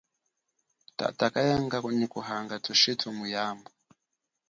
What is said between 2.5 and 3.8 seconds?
thushitu muyambu.